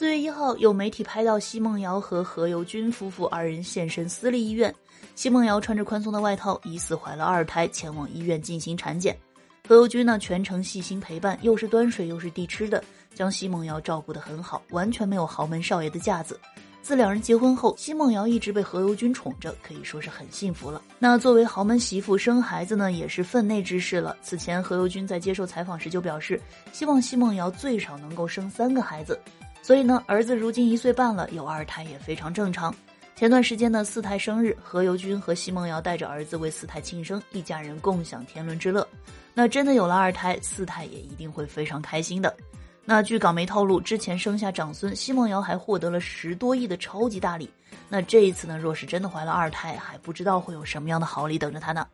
[0.00, 4.74] 四月一号，有媒体拍到奚梦瑶和何猷君夫妇二人现身私立医院。
[5.14, 9.14] 奚梦瑶穿着宽松的外套，疑似怀了二胎，前往医院进行产检。
[9.68, 12.82] 何猷君呢，全程细心陪伴，又是端水又是递吃的，
[13.12, 16.40] 将奚梦瑶照顾得很好，完全没有豪门少爷的架子。
[16.80, 20.80] 自两人结婚后，奚梦瑶一直被何猷君宠着，可以说是很幸福了。
[20.98, 24.16] 那作为豪门媳妇，生孩子呢也是分内之事了。
[24.22, 26.40] 此前何猷君在接受采访时就表示，
[26.72, 29.20] 希望奚梦瑶最少能够生三个孩子。
[29.62, 32.74] 所以呢，儿子如今一岁半了，有二胎也非常正常。
[33.14, 38.86] 前段时间呢，四太生日，何猷君和奚梦瑶带着儿子为四太庆生，一家人共享天伦之乐。
[39.34, 42.34] 那真的有了二胎，四太也一定会非常开心的。
[42.84, 47.48] 那据港媒透露，之前生下长孙，奚梦瑶还获得了十多亿的超级大礼。
[47.88, 51.86] 那这一次呢，若是真的怀了二胎，还不知道会有什么样的好礼等着她呢。